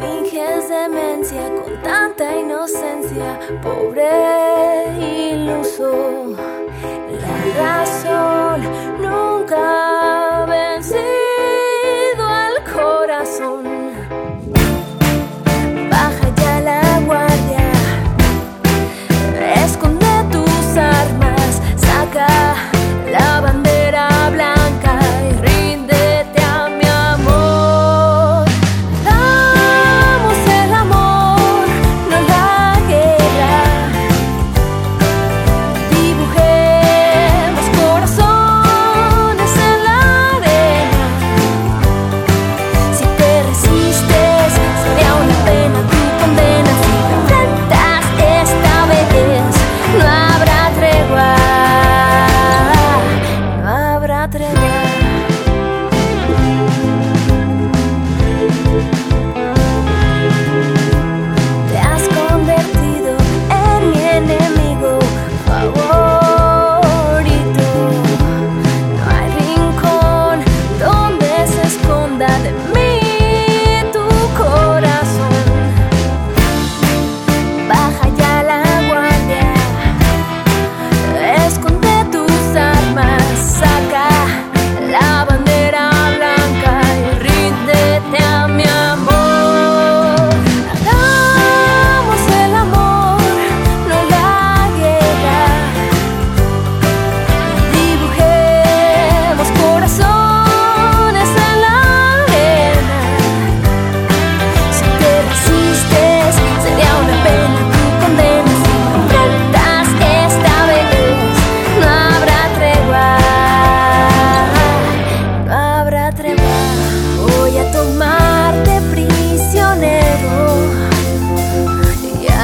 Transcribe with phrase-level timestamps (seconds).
[0.00, 6.34] Finges demencia con tanta inocencia, pobre iluso.
[7.20, 8.62] La razón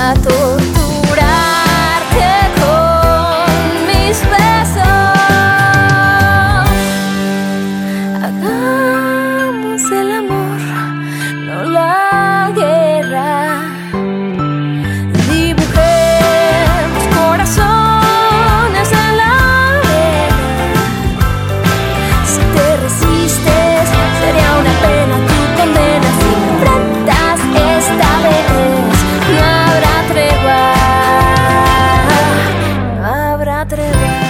[0.08, 0.47] satu
[33.94, 34.27] around.